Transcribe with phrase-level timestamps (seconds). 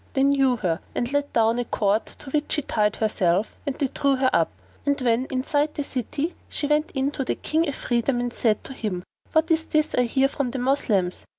[0.13, 3.87] They knew her and let down a cord to which she tied herself and they
[3.87, 4.49] drew her up;
[4.83, 8.73] and, when inside the city, she went in to the King Afridun and said to
[8.73, 9.03] him,
[9.33, 11.23] "What is this I hear from the Moslems?